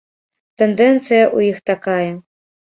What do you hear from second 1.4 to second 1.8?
іх